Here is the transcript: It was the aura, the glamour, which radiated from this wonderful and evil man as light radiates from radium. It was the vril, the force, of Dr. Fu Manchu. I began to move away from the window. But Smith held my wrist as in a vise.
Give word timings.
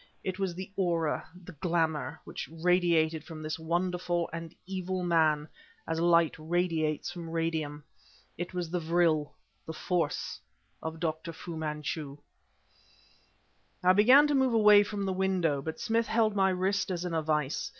It 0.23 0.39
was 0.39 0.55
the 0.55 0.71
aura, 0.75 1.29
the 1.43 1.51
glamour, 1.51 2.19
which 2.23 2.49
radiated 2.51 3.23
from 3.23 3.43
this 3.43 3.59
wonderful 3.59 4.31
and 4.33 4.55
evil 4.65 5.03
man 5.03 5.47
as 5.87 5.99
light 5.99 6.33
radiates 6.39 7.11
from 7.11 7.29
radium. 7.29 7.83
It 8.35 8.51
was 8.51 8.71
the 8.71 8.79
vril, 8.79 9.31
the 9.67 9.73
force, 9.73 10.39
of 10.81 10.99
Dr. 10.99 11.31
Fu 11.31 11.55
Manchu. 11.55 12.17
I 13.83 13.93
began 13.93 14.25
to 14.25 14.33
move 14.33 14.55
away 14.55 14.81
from 14.81 15.05
the 15.05 15.13
window. 15.13 15.61
But 15.61 15.79
Smith 15.79 16.07
held 16.07 16.35
my 16.35 16.49
wrist 16.49 16.89
as 16.89 17.05
in 17.05 17.13
a 17.13 17.21
vise. 17.21 17.69